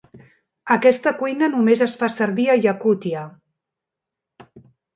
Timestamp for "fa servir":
2.01-2.49